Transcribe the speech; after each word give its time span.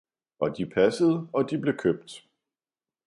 og 0.39 0.57
de 0.57 0.65
passede 0.65 1.29
og 1.33 1.49
de 1.49 1.57
blev 1.57 1.77
købt. 1.77 2.27